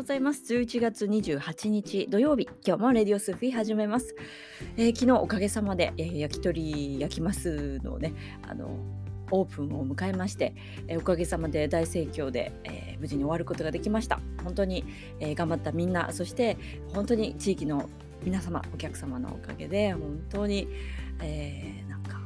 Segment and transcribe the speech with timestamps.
[0.00, 0.54] ございます。
[0.54, 4.16] 11月28日土曜日、今日もレディオスフィー始めます。
[4.78, 8.14] えー、昨日おかげさまで、えー、焼き鳥焼きますのね、
[8.48, 8.78] あの
[9.30, 10.54] オープンを迎えまして、
[10.88, 14.20] えー、おかげさまで大盛況で、え無事に終わることができました。
[14.42, 14.86] 本当に、
[15.20, 16.56] え頑張ったみんな、そして
[16.94, 17.90] 本当に地域の
[18.24, 20.66] 皆様、お客様のおかげで本当に、
[21.22, 22.18] えなんか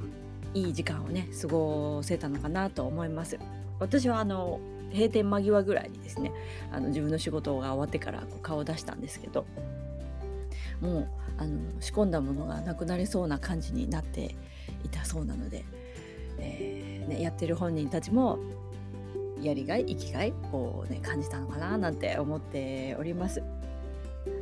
[0.55, 3.37] いい時間をね過ごせたのかなと思います。
[3.81, 4.61] 私はあの
[4.95, 6.33] 閉店間際ぐらいにですね
[6.73, 9.45] あの自分の仕事が終わってからこう顔を出したんですけど
[10.81, 11.09] もう
[11.39, 14.35] あの仕込んだものがなくなりそうな感じになって
[14.85, 15.65] いたそうなので、
[16.39, 18.39] えー、ね、やってる本人たちも
[19.43, 23.43] やりがい生きがいを、ね、感じたのかななんて思っております。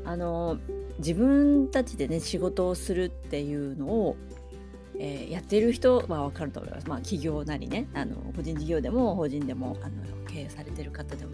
[0.05, 0.59] あの
[0.99, 4.17] 自分たちでね仕事をするっていうのを
[4.99, 6.89] えー、やっている人は分かると思います。
[6.89, 11.33] まあ、企業なりねあの個人事業でも法人でもあの経営されてる方でも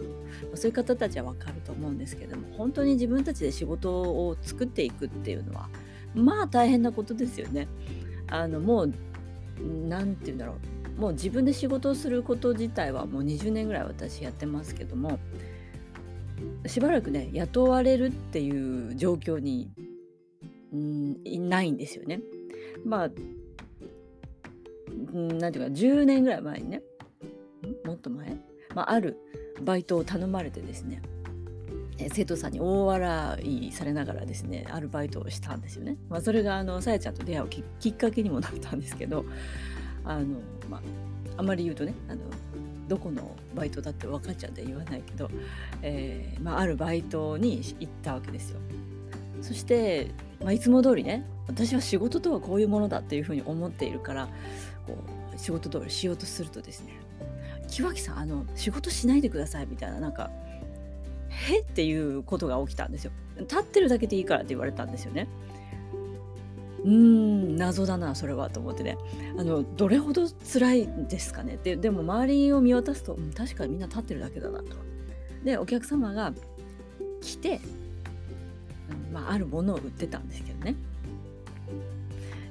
[0.55, 5.69] そういう方たちは分かると思うんですけども本当に自分たちで仕事を作っていくっていうのは
[6.15, 7.67] まあ大変なことですよね。
[8.27, 8.93] あのもう
[9.87, 10.55] 何て言うんだろ
[10.97, 15.17] うもう自分で仕事をすること自体はもう20年ぐらい私やってますけども
[16.65, 19.71] しばらくね雇われるっていう状況に
[20.73, 22.21] うんいないんですよね。
[22.85, 23.09] まあ
[25.11, 26.81] 何ていうか10年ぐらい前にね
[27.85, 28.37] もっと前、
[28.75, 29.17] まあ、ある
[29.61, 31.01] バイトを頼まれてですね
[32.11, 35.97] 生徒さんに大笑いされながらですねアルバイトをしたんですよね。
[36.07, 37.47] まあ、それがあのさやちゃんと出会う
[37.79, 39.25] きっかけにもなったんですけど
[40.05, 40.81] あの、まあ、
[41.35, 42.21] あまり言うとねあの
[42.87, 45.29] どこのバイトだって分かっちゃうんで言わないけど、
[45.81, 48.59] えーまあ、あるバイトに行ったわけですよ。
[49.41, 54.27] そして、まあ、いつも通りね私は仕事とはこういうものだっていうふうに思っているから
[54.89, 54.97] こ
[55.35, 56.93] う仕事通りしようとするとですね
[57.67, 60.31] 木脇さんあの仕事しないでくださいみたいななんか
[61.29, 61.59] へ？
[61.59, 65.27] っていうことが起きたんですよ立ってるだけでいいからって言われたんですよね
[66.83, 68.97] うーん謎だなそれはと思ってね。
[69.37, 71.59] あのどれほど辛いんですかね？
[71.61, 74.65] ででも周りを見渡すと、うん、確かにみんな立ってるだけだなと。
[75.43, 76.33] でお客様が
[77.21, 77.59] 来て、
[79.07, 80.75] うんまあ、あるものを売ってたんですけどね。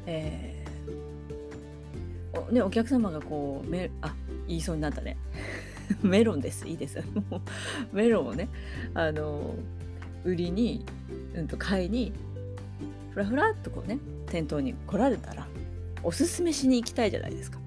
[0.06, 0.57] えー
[2.50, 4.14] ね、お客様がこうめあ
[4.46, 5.16] 言いそうになったね。
[6.02, 6.66] メロンです。
[6.66, 6.98] いいです。
[7.92, 8.48] メロンをね
[8.94, 9.54] あの
[10.24, 10.84] 売りに、
[11.34, 12.12] うん、と買いに
[13.10, 15.46] ふらふらっとこうね店頭に来られたら
[16.02, 17.58] おすすめしに行きたいじゃないですか。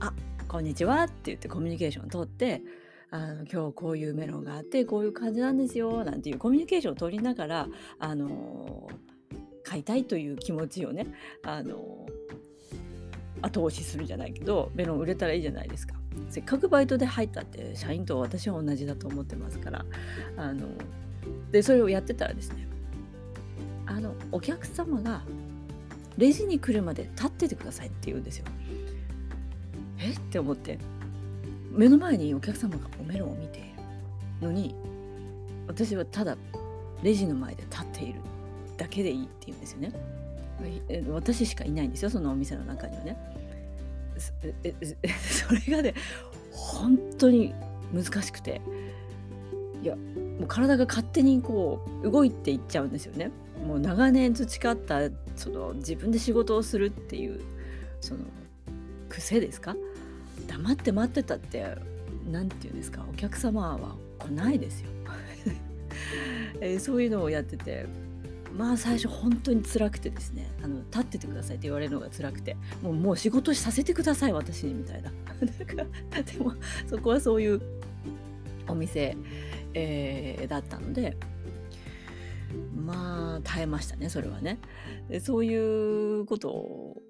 [0.00, 0.12] あ
[0.48, 2.62] こんにちはって言ってコミュニケーションを取って
[3.10, 8.88] あの今日こういうメロンがあってこういう感じなんですよなんていうコミュニケーションを取りながらあの
[9.62, 11.06] 買いたいという気持ちをね
[11.44, 12.06] あの
[13.44, 15.94] 後押しするじゃないけどメロン売れたらいいじゃないですか。
[16.30, 19.84] せっかくバイトで入ったって社員と私は同じだと思ってますから
[20.36, 20.68] あの
[21.50, 22.68] でそれをやってたらですね
[23.86, 25.22] あのお客様が
[26.16, 28.46] レジに来るまで立っててくださいって言うんですよ。
[29.98, 30.12] え？
[30.12, 30.78] って思って
[31.70, 33.68] 目の前にお客様がおメロンを見ている
[34.40, 34.74] のに
[35.66, 36.36] 私はただ
[37.02, 38.20] レジの前で立っている
[38.76, 39.92] だけでいいって言うんですよね。
[41.10, 43.18] 私しかいないんですよそのお店の中にはね
[44.20, 45.94] それがね
[46.50, 47.52] 本当に
[47.92, 48.60] 難しくて。
[49.82, 53.30] いやもう体が勝手にこう動いていっちゃうんですよね。
[53.66, 57.38] もう長年培ったその自分で仕事をするっていう
[58.00, 58.20] その
[59.10, 59.76] 癖ですか？
[60.48, 61.66] 黙って待ってたって
[62.30, 63.04] 何て言うんですか？
[63.10, 64.88] お客様は来ないですよ、
[66.62, 67.84] えー、そういうのをやってて。
[68.56, 75.12] まあ最初本当に辛くてですねあの立っててくださいって言われるのが辛くてもうもう仕事させてください私にみたいな。
[76.22, 76.54] でも
[76.86, 77.60] そこはそういう
[78.68, 79.16] お店、
[79.74, 81.16] えー、だったので
[82.74, 84.60] まあ耐えましたねそれはね。
[85.08, 87.02] でそういうこと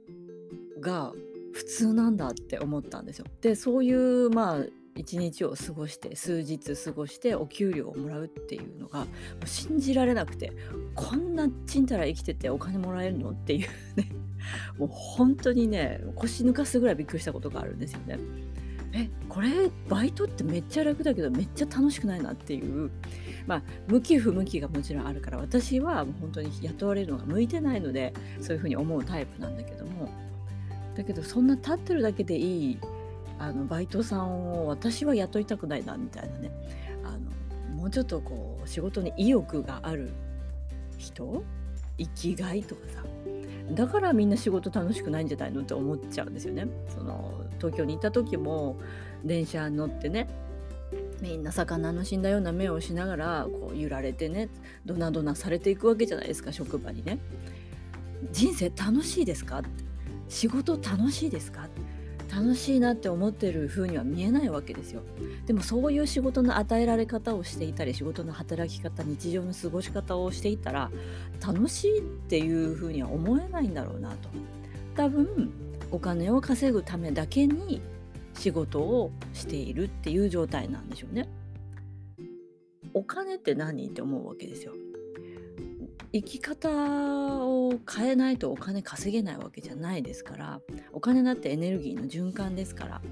[0.81, 1.13] が
[1.53, 3.27] 普通なんだって思ったんですよ。
[3.43, 4.65] でそういうまあ
[4.97, 9.07] 一日を過ごして数日過ごしてお給料をもらうっていうのがも
[9.43, 10.53] う信じられなくて
[10.95, 14.11] こんなちんたら生きててお金もらえるのっていうね
[14.79, 18.19] もう本当にね腰抜かすぐらいびっくりしたことがあるんですよね。
[18.97, 19.49] えこれ
[19.89, 22.93] バイトってめっちゃ楽だけどめっちゃ楽しくないなっていう
[23.45, 30.09] まあ向き不向きがもちろんあるから私はもう本当に雇われるのが向いてないのでそういうふうに思うタイプなんだけども
[30.95, 32.79] だけどそんな立ってるだけでいい
[33.39, 36.51] あのバイトさんを私は雇いたくないなみたいなね。
[37.05, 40.11] あのもうちょっとこう仕事に意欲がある
[40.99, 41.43] 人？
[41.97, 43.05] 生きがいとかさ。
[43.73, 46.67] だからみんな仕事楽しくないんじゃないのって思っちゃうんですよね。
[46.89, 48.77] その東京に行った時も
[49.25, 50.29] 電車に乗ってね
[51.21, 54.49] みんな魚の死んだような目をしながらこう揺られてね
[54.85, 57.19] ドナドナされていくわけじゃないですか職場にね。
[58.33, 59.63] 人生楽しいですか
[60.29, 61.69] 仕事楽しいですか
[62.35, 65.03] 楽しいなって思ってる風には見えないわけですよ。
[65.47, 70.91] でもそういう仕事の与えられ方をしていたり仕事の働き方日常の過ごし方をしていたら
[71.47, 74.29] 楽しいっていう風には思えないんだろうなと。
[74.97, 75.53] 多分
[75.91, 77.81] お金を稼ぐためだけに
[78.35, 81.29] 仕事をしているっていう状態なんでしょうね。
[82.95, 83.87] お金って何？
[83.87, 84.73] って思うわけですよ。
[86.15, 86.71] 生き方
[87.45, 90.61] を変えないとお金稼げないわけじゃないですから
[90.93, 93.03] お金だってエネルギーの循環ですから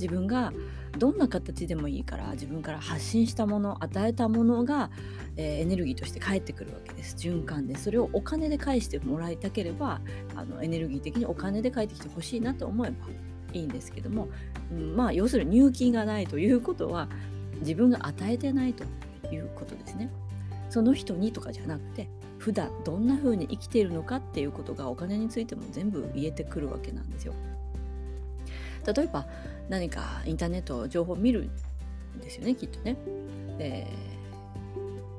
[0.00, 0.54] 自分が
[0.96, 4.90] どんな形でもいいから自分から発信したもの与えたものが、
[5.36, 10.00] えー、エネルギーとして返ってくるわけです循環でそれをお金で返してもらいたければ
[10.34, 12.96] あのエネルギー的にお金で返ってきてほしいなと思えば
[13.52, 14.28] いいんですけども、
[14.72, 17.10] うん、まあ要するに入金がないということは
[17.60, 18.84] 自分が与えてないと
[19.30, 20.10] いうことですね。
[20.70, 22.08] その人にとかじゃなくて
[22.38, 27.34] 普段どんな風に生きているのかっていうことがお金についても全部言えてくるわけなんですよ。
[28.86, 29.26] 例えば
[29.68, 31.50] 何かインターネット情報を見る
[32.16, 32.96] んですよねきっとね。
[33.58, 33.86] で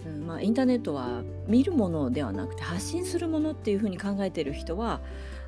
[0.06, 5.02] うんまあ、インターネットは見るものではなくて発信するものっていうふうに考えてる人は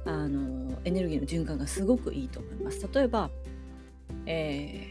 [0.06, 2.88] あのエネルギーの循環がすごくいいと思います。
[2.94, 3.30] 例えば、
[4.26, 4.88] え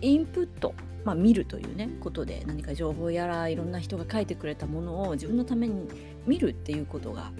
[0.00, 5.88] ー、インプットまあ、見るというねことで何か情報やらいろんな人が書いてくれたものを自分のために
[6.26, 7.32] 見るっていうことが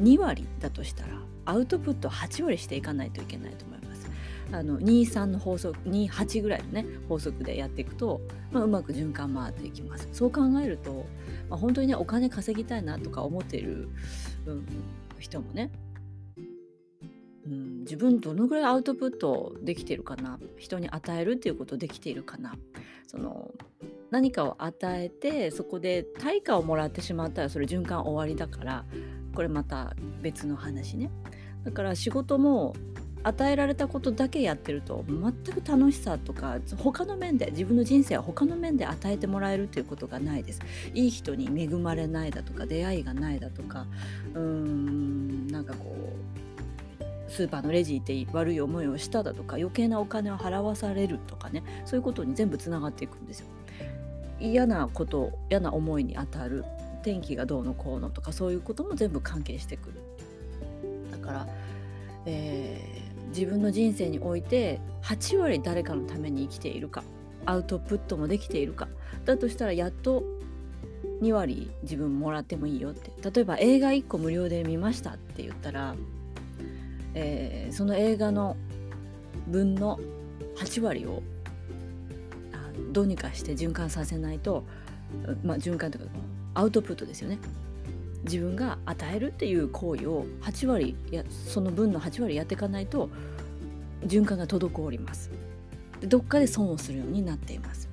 [0.00, 1.10] 2割だとしたら
[1.44, 4.10] アウトプット8割していかないといけないと思います。
[4.52, 8.20] あの23の法則28ぐらいのね法則でやっていくと、
[8.52, 10.08] まあ、うまく循環回っていきます。
[10.12, 11.06] そう考えると、
[11.48, 13.88] まあ、本当にねお金稼ぎたいなとか思っている、
[14.46, 14.66] うん、
[15.18, 15.70] 人もね
[17.46, 22.54] うん、自分どのぐらいアウトプットできてるかな人に与えるっていうことできているかな。
[23.06, 23.50] その
[24.10, 28.84] 何かを与えてそこで対価をもらってしまったらそれ循環終わりだから
[29.34, 31.10] これまた別の話ね。
[31.64, 32.74] だから仕事も
[33.24, 40.60] 与えられたことだけやってると全く楽しさとか他の面で自分の人生は他の面で与えてもらえるということがないです。
[40.92, 43.86] いい人に恵まれないだとか出会いがないだとか
[44.34, 46.23] うーんなんかこう
[47.34, 53.46] スーパーのレジ行って悪い思いをしただとか余計なお金を払わされるとかねそういうことに全部つながっていくんですよ。
[54.40, 56.64] 嫌なこと嫌な思いに当たる
[57.02, 59.94] 天気がどうのこうのとかそういうことも全部関係してくる。
[61.10, 61.48] だから、
[62.26, 67.02] えー、自分の人生において8割誰かのために生きているか
[67.46, 68.88] アウトプットもできているか
[69.24, 70.22] だとしたらやっと
[71.20, 75.94] 2割自分もらってもいいよって例えば映画1個無料で見ましたって言ったら
[77.14, 78.56] えー、その映画の
[79.48, 79.98] 分の
[80.56, 81.22] 8割を
[82.92, 84.64] どうにかして循環させないと、
[85.42, 86.10] まあ、循環というか
[86.54, 87.38] アウトプットですよね。
[88.24, 93.10] 自分が与えるっていう行為を8割やその分の8割やっていかないと
[94.06, 95.30] 循環が滞ります。
[96.00, 97.88] どっかで損をするようになっています。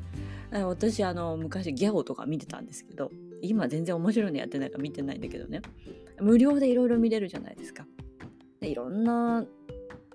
[0.51, 3.09] 私あの昔ギャオとか見てたんですけど
[3.41, 5.61] 今全然面白いのやってないか見てないんだけどね。
[6.19, 7.85] 無料でいろいろ見れるじゃないですか。
[8.61, 9.43] でいろんな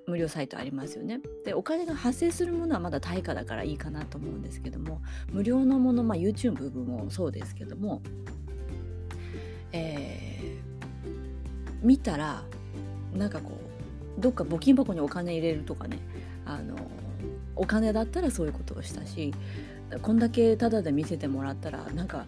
[0.07, 1.21] 無料サイトありますよね。
[1.45, 8.03] でお金が発生するものはまだ対価だからいいかなと思うんですけども無料のもの、まあ、YouTube もそうですけども、
[9.73, 12.45] えー、見たら
[13.13, 13.51] なんかこ
[14.17, 15.99] うどっか募金箱にお金入れるとかね
[16.45, 16.77] あの
[17.57, 19.35] お金だったらそういうことをしたし
[20.03, 22.27] こんだけタダで見せてもらったらなんか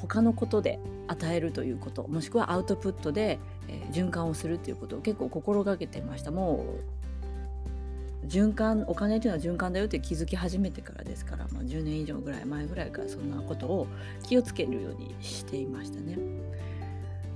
[0.00, 0.78] 他のことで
[1.08, 3.38] 与えるということもしくはアウトプットで、
[3.68, 6.30] えー、循環をするということを結構心がけてました。
[6.30, 13.86] もう循環お金というのは循環だよって気づき始めてからですから、まあ、10年以上ぐらい前ぐらいからそんなことを
[14.22, 16.18] 気をつけるようにしていましたね。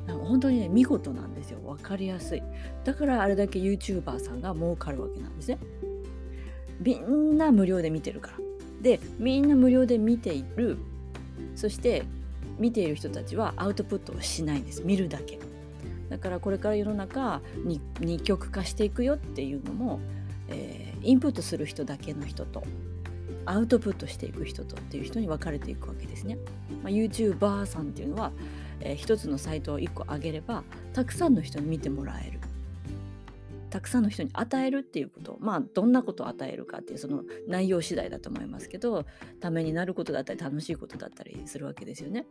[0.06, 1.58] 本当にね見事なんですよ。
[1.60, 2.42] 分かりやすい。
[2.84, 5.58] だからあれだけ YouTuber さんが儲かるわけなんですね。
[6.80, 8.38] みんな無料で見てるから。
[8.82, 10.76] でみんな無料で見ている。
[11.56, 12.04] そして
[12.58, 14.82] 見ている人たちはアウトプットをしないんです。
[14.84, 15.38] 見るだけ。
[16.08, 20.00] だからこれから世の中に二極化していくよっていうのも、
[20.48, 22.62] えー、インプットする人だけの人と
[23.46, 26.38] アウトプットしていく人とっていう人に分かれていくわけですね、
[26.82, 28.32] まあ、YouTuber さんっていうのは、
[28.80, 32.40] えー、一つのサイトを1個上げればたくさんの人に見てもらえる。
[33.74, 39.04] たくさんの人に与えるっていうことまあどんなことを与えるかっていうその内容次第だと思いますけど
[39.40, 42.24] ためになることだったり楽しいことだったりするわけですよね。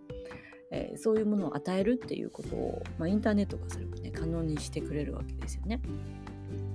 [0.71, 5.81] えー、そういうものを与えるっていうことを、まあ、インターネットがそれをね可能にしてくれるわけですよね。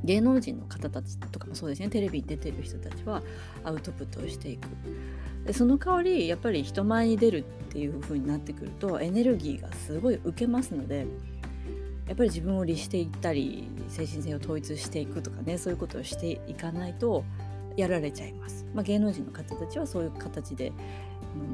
[0.04, 3.22] 芸能人の方たちとかもそうですねテレビに出てる人たちは
[3.64, 4.68] アウトプットをしていく
[5.46, 11.06] でその代わりやっぱり人前に出るっていう風になってくるとエネルギーがすごい受けますので
[12.08, 17.24] やっぱり自分を律していったり精神性を統一していくとかねそういうことをしていかないと
[17.76, 20.72] やられちゃいます、まあ、芸能人の方たちはそういう形で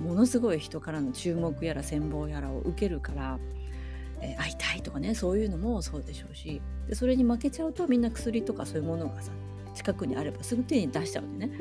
[0.05, 3.39] ものすごい人からの注目やら羨望やらを受けるから、
[4.21, 9.33] えー、会いたいとかねそういうのもそうでしょうしでそれに負けちゃうとみんな薬とかそういうものがさ
[9.75, 11.59] 近くにあればすぐ手に出しちゃうんでね。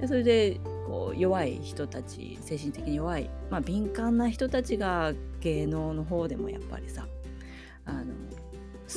[0.00, 7.06] でそれでこう弱い人たち精神的に弱い、まあ、敏感な人たちが芸能の方でもやっぱりさ
[7.84, 8.04] あの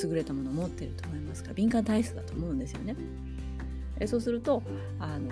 [0.03, 2.95] 優れたものを持ってると思いますから敏感体質だと思うんですよね。
[3.99, 4.61] えそうすると
[4.99, 5.31] あの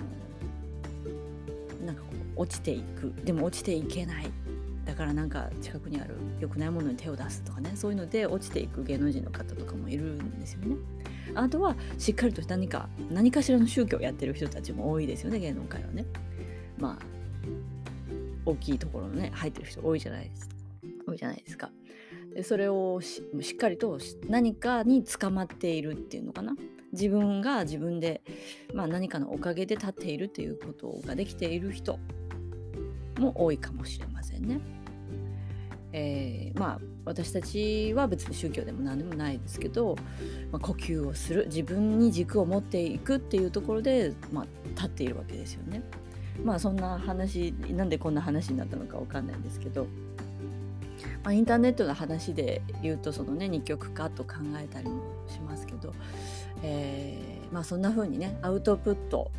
[1.84, 4.26] なんかこう落ちていくでも落ちていけない
[4.84, 10.76] だからなんか近くにある良くないものに手を出すとかねそういうので落ちていく芸能人の方とかもいるんですよね。
[11.34, 16.06] あとはしっかりと何か何かしらの宗教をやってる人たちも多いですよね芸能界はね。
[16.78, 17.04] まあ
[18.46, 20.54] 大きいところのね入ってる人多いじゃないですか。
[21.06, 21.70] 多いじゃないですか。
[22.34, 23.22] でそれをし
[23.54, 23.98] っかりと
[24.28, 26.56] 何かに捕まっているっていうのかな？
[26.92, 28.22] 自分が自分で、
[28.72, 31.98] まあ、何かのおかげで立っているということができている人
[33.18, 34.60] も多いかもしれませんね。
[35.92, 39.96] えー、まあ私たちは別に宗教でも何でもないですけど、
[40.50, 45.82] まあ、呼吸をする自分に軸を持っていくっていうところで、まあ、立っているわけですよね。
[46.42, 49.86] まあそんな話なんでこんな話になったのか分かんないんですけど
[51.24, 55.94] まあ、インターネットの話で言うとそのね二極化と考えたりもしますけど、
[56.62, 59.30] えー、まあ、そんな風にねアウトプット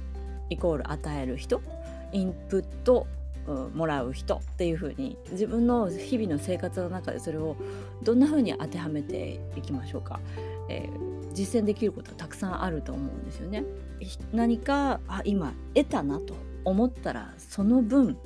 [0.50, 1.62] イコール与える人
[2.12, 3.08] インプット
[3.75, 7.56] もらう人っていう風に自分の日々の生活の中でそれを
[8.04, 10.20] どんな風に当てはめていきましょうか、
[10.68, 13.63] えー、実践できることはたくさんあると思うんですよね。
[14.34, 18.18] 何かあ今得たなと思ったらその分、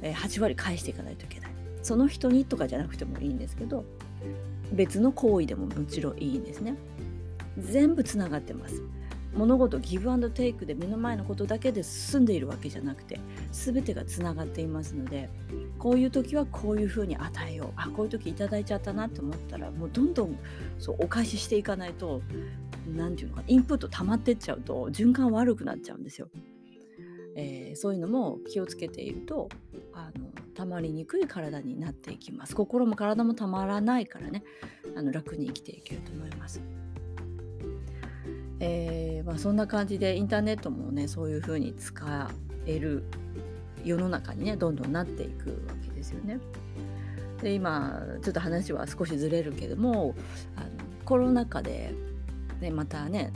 [0.00, 1.41] えー、8割返していかないといけない。
[1.82, 3.84] その人にとかじゃなくてもいいんですけど
[4.72, 6.76] 別の行為でももちろんいいんですね。
[7.58, 8.82] 全部つながってます。
[9.34, 13.18] 物事ギブアンドテイクで目の前のことだけで進んでいるわけじゃなくて
[13.50, 15.30] 全てがつながっていますので
[15.78, 17.72] こういう時はこういうふうに与えよう。
[17.76, 20.38] あこういう時いただいちゃったなって思ったらもうどんどん
[20.78, 22.20] そうお返ししていかないと
[22.86, 26.28] 何て言うのかインプット溜まってっちゃうと循環悪くなっちゃうんですよ。
[27.34, 29.48] えー、そういうのも気をつけていると
[29.94, 34.44] あのたまりにくい体になっていきます心も体もたまらないからね
[34.96, 36.60] あの楽に生きていけると思います。
[38.64, 42.30] えー、まあ、そんな感じでインターネットもねそういう風に使
[42.64, 43.02] える
[43.84, 46.38] 世の中にねどんどんなっていくわけですよね。
[47.42, 50.14] で今ちょっと話は少しずれるけども
[50.56, 50.68] あの
[51.04, 51.92] コロナ禍で、
[52.60, 53.32] ね、またね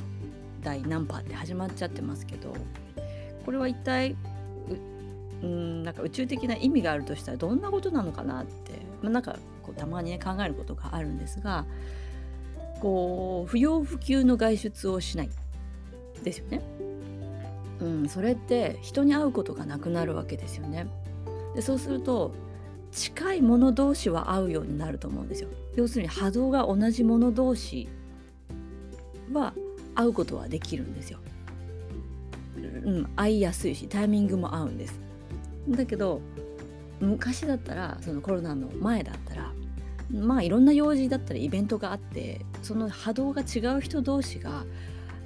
[0.63, 2.55] 第何波って始まっちゃってますけど
[3.45, 4.17] これは一体
[5.47, 11.65] うんなんか宇宙的な意味があるとしたらどんなことなのかなって、まあ、なんかこうたまにね考えることがあるんですが
[12.81, 15.31] こう不要不急の外出をしない
[16.23, 16.61] ですよね。
[17.79, 20.87] うん、それって人に会うことがなくなるわけですよね。
[21.55, 22.35] でそうすると
[22.91, 25.49] 近い者同士は会うようになると思うんですよ。
[25.77, 27.89] 要するに波動が同じ者同士
[29.33, 29.55] は
[29.95, 31.19] 会うことはできるんですよ。
[32.85, 35.06] うん、会いやすいしタイミングも合うんです。
[35.69, 36.21] だけど
[37.01, 39.53] 昔だったらそのコロナの前だったら
[40.11, 44.65] まあいろんな用事だったりイベントがあってその波動が違う人同士が、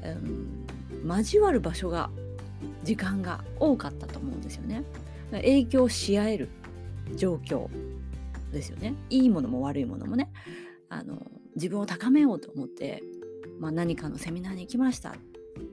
[0.03, 2.11] うん、交わる場所が
[2.83, 4.85] 時間が多かったと思うんですよね。
[5.33, 6.49] 影響し合える
[7.15, 7.69] 状況
[8.53, 8.95] ですよね。
[9.11, 10.31] いいものも悪いものもね
[10.89, 11.23] あの
[11.55, 13.03] 自分を高めようと思って、
[13.59, 15.15] まあ、何かのセミナーに行きました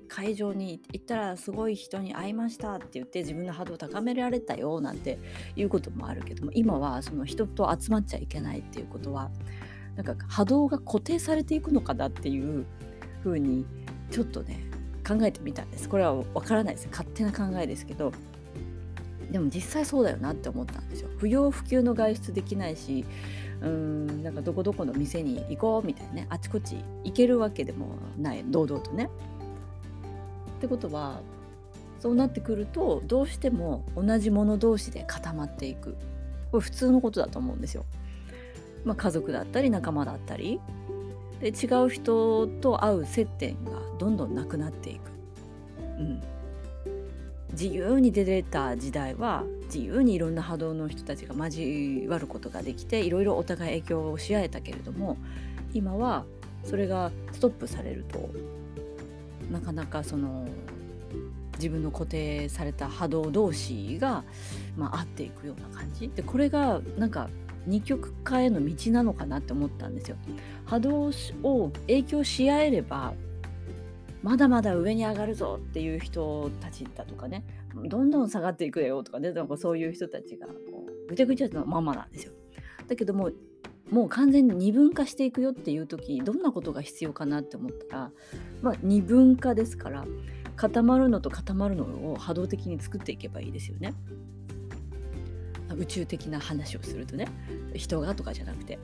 [0.07, 5.19] 会場に行ったらすごい人に会いましたって言って自分の波動を高められたよなんて
[5.55, 9.29] いうこともあるけども今はその人と集まっちゃいけないっていうことは
[9.95, 12.65] なんか波動が固定されていくのかなっていう
[13.21, 13.65] ふうに
[14.11, 14.63] ちょっとね
[15.07, 15.87] 考えてみたんです。
[15.87, 16.87] これはわからないです。
[16.91, 18.11] 勝手な考えですけど
[19.31, 21.09] でも実際そうだよなって思ったんですよ。
[21.17, 23.05] 不要不急の外出できないし
[23.61, 29.09] うーんなんかどこどこの店に行こうみたいなねあちこち行けるわけでもない堂々とね。
[30.57, 31.21] ってことは
[31.99, 35.95] そうなってくるとどうしても同じ者同士で固まっていく
[36.51, 37.85] これ普通のことだと思うんですよ。
[38.85, 40.61] まあ、家族だったり仲間だったり
[41.41, 45.11] で違う人と会う接点がどんどんなくなっていく。
[45.99, 46.21] うん、
[47.51, 55.17] 自由に出れた時代は自由にいろんな波動の人たちが交わることができていろいろお互い影響をし合えたけれども
[55.73, 56.25] 今は
[56.63, 58.29] それがストップされると
[59.51, 60.47] なかなかその
[61.57, 64.23] 自分の固定された波動同士が、
[64.75, 67.29] まあ、合っていくような感じでこれがなんか
[67.65, 70.17] 二極化への道なのかなって思ったんですよ。
[70.65, 71.11] 波動
[71.43, 73.13] を影響し合えれば
[74.23, 77.43] まだまだ上に上がるぞっていう人たちだとかね
[77.75, 80.53] どんどん下がっていくよとかねなんかそういう人たちがこ
[81.05, 82.33] うぐちゃぐちゃのままなんですよ。
[82.87, 83.31] だけども
[83.89, 88.11] もう完全に二分化していくよっていう時どんなことが必要かなって思ったら、
[88.61, 90.05] まあ、二分化ですから
[90.55, 93.93] 固まるのと固まるのを波動的に作っていけばいいですよね。
[95.75, 97.27] 宇宙的な話をするとね
[97.75, 98.79] 人がとかじゃなくて、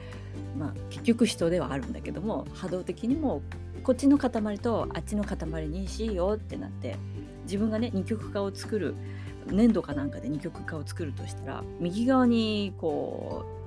[0.58, 3.42] まあ、結局人ではあるんだけども波動的にも
[3.84, 6.98] こっちの塊とあっちの塊にしようってなって
[7.46, 8.96] 自分がね二極化を作る
[9.48, 13.63] 粘土かなんかで二極化を作るとしたら右側にこう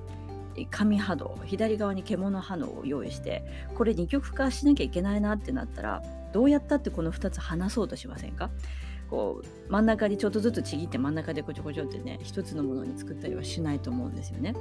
[0.65, 3.43] 紙波動左側に獣波動を用意して
[3.75, 6.01] これ二極化しなきゃいけないなってなったら
[6.33, 8.49] どうやったってこの2つ離そうとしませんか？
[9.09, 14.53] こう真ん中にちょっとずつちぎって真ん中でこちょこちょってね一つのものに作ったりはしないと思うんですよね。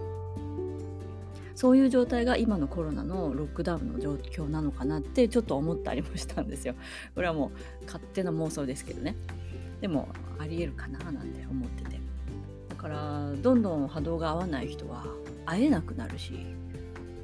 [1.55, 6.75] そういう状態が今のコロナのロックダウンの状況なのかなってちょっと思ったりもしたんですよ。
[7.15, 7.50] これはも
[7.83, 9.17] う勝手な妄想ですけどね。
[9.81, 11.99] でもありえるかななんて思ってて。
[12.69, 15.07] だからどんどん波動が合わない人は
[15.47, 16.47] 会えなくなるし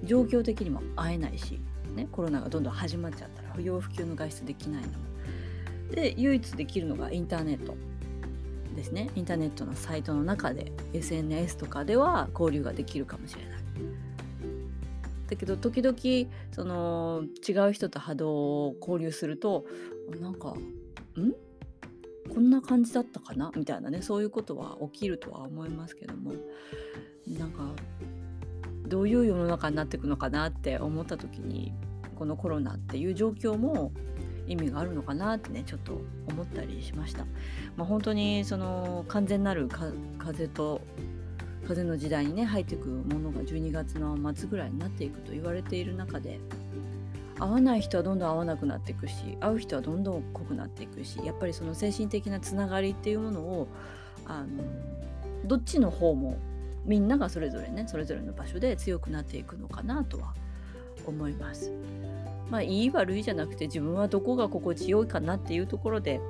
[0.05, 1.61] 状況的にも会えないし、
[1.95, 4.89] ね、コロナがどんどん始まっちゃったら不要不急の外出できないの。
[4.89, 4.95] も
[5.93, 7.77] で唯一できるのがインターネット。
[8.75, 9.11] ですね。
[9.15, 13.63] インターネットのサイトの中で SNS とかでは交流ができるかもしれない。
[15.29, 15.97] だけど時々
[16.53, 18.33] その違う人と波動
[18.69, 19.65] を交流すると
[20.21, 20.57] なんかん？
[22.33, 23.51] こんな感じだったかな？
[23.55, 26.33] みたいなねそういうことは起きるとは思いますけども
[27.27, 27.63] なんか
[28.87, 31.73] どういう世の中になっていくのかなって思った時に
[32.17, 33.93] このコロナっていう状況も
[34.47, 37.25] 意味があるのかなってねちょっと思ったりしました。
[37.77, 39.69] まあ、本当にその完全なる
[40.19, 40.81] 風と
[41.67, 46.41] 風の時代にね入っていくものが12月の末ぐらいになっていくと言われている中で
[47.39, 53.69] 会わない人はどんどん会わなくなっていくし会う人はどんどん濃くなっていくしやっぱりその精神的なつながりっていうものを
[54.27, 54.49] あの
[55.45, 56.39] どっちの方も
[56.85, 60.35] みんながそれぞれねそれぞれの場所で強くなっていくのかなとは
[61.07, 61.73] 思います。
[62.51, 66.21] まあいい悪いじゃなくて自分はどこが心地よいかなっていうところで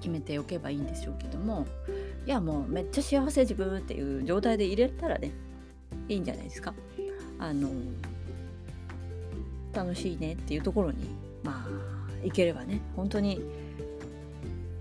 [0.00, 1.66] 決めておけばいいんでしょうけども
[2.26, 5.32] いやもうめっちゃ幸せ自分っていう状態で入れたらね
[6.08, 6.74] いいんじゃないですか。
[7.38, 7.68] あの
[9.72, 11.08] 楽しいねっていうところに
[11.42, 13.40] まあいければね本当に、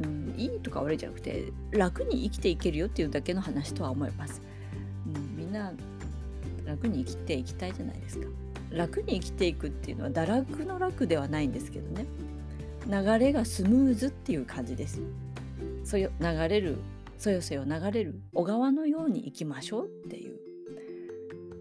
[0.02, 4.42] うん、いいとか悪いじゃなくて楽に生きていけるよっていうだけの話とは思います。
[5.08, 5.74] うん、みんな
[6.66, 8.28] 楽に生きていきたいじゃないですか。
[8.72, 12.06] 楽に生きていくっていうのは堕落の楽ではないんですけどね
[12.88, 15.02] 流れがスムーズっていう感じです
[15.84, 16.78] そよ流れる
[17.18, 20.40] そよそよ流れる小川のように行きましょうっていう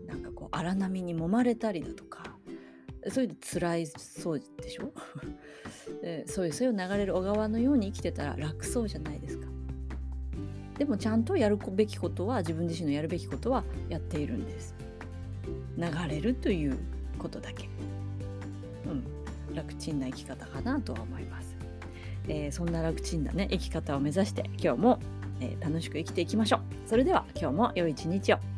[0.07, 2.10] なんかこう荒波に揉まれたりだとか
[3.09, 4.93] そういうの辛いそうでしょ？
[6.03, 9.47] でそういうそよ流れる小川のように生きてたら楽そうじゃないですか。
[10.79, 14.75] でもちゃんとやるべきことは自分自身のやるべきことはやっているんです。
[15.77, 16.79] 流れるという
[17.19, 17.69] ことだけ、
[18.87, 21.57] うん、楽ちんな生き方かなとは思います、
[22.29, 24.99] えー、そんな楽ちんなね生き方を目指して今日も、
[25.41, 26.61] えー、楽しく生きていきましょう。
[26.89, 28.50] それでは今日も良い一日を。